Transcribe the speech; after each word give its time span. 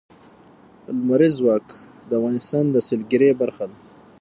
لمریز 0.97 1.33
ځواک 1.39 1.67
د 2.09 2.11
افغانستان 2.19 2.63
د 2.71 2.75
سیلګرۍ 2.87 3.31
برخه 3.41 3.65
ده. 3.69 3.77